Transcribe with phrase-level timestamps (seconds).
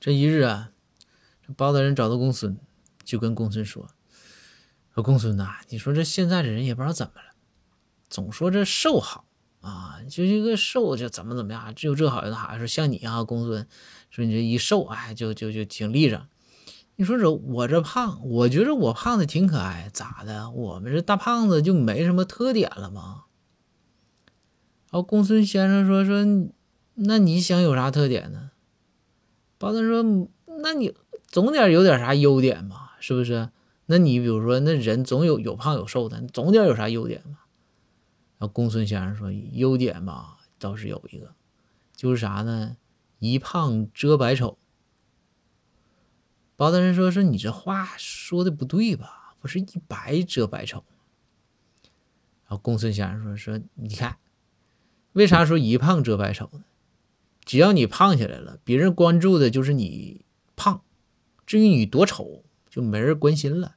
[0.00, 0.70] 这一日啊，
[1.46, 2.56] 这包大人找到公孙，
[3.02, 3.88] 就跟公孙说
[4.94, 7.34] ：“说公孙呐，你说这现在的人也不知道怎么了，
[8.08, 9.24] 总说这瘦好
[9.60, 12.56] 啊，就一个瘦就怎么怎么样，只有这好有那好。
[12.56, 13.66] 说像你啊，公孙，
[14.08, 16.24] 说你这一瘦，哎，就就就挺立正。
[16.94, 20.50] 你说这我这胖，我觉着我胖的挺可爱，咋的？
[20.50, 23.24] 我们这大胖子就没什么特点了吗？”
[24.90, 26.24] 然后公孙先生说：“说，
[26.94, 28.47] 那你想有啥特点呢？”
[29.58, 30.28] 包大人说
[30.62, 30.94] ：“那你
[31.26, 32.96] 总得有点啥优点吧？
[33.00, 33.50] 是不是？
[33.86, 37.46] 那你比如说，那人总有有胖有瘦的，总得有啥优点吧？”
[38.38, 41.34] 然后公孙先生说：“优点吧，倒是有一个，
[41.96, 42.76] 就是啥呢？
[43.18, 44.56] 一胖遮百丑。”
[46.54, 49.34] 包大人说：“说你这话说的不对吧？
[49.40, 50.84] 不是一白遮百丑。”
[52.46, 54.18] 然后公孙先生说：“说你看，
[55.14, 56.64] 为啥说一胖遮百丑呢？”
[57.48, 60.82] 只要你胖起来了，别人关注的就是你胖，
[61.46, 63.76] 至于你多丑，就没人关心了。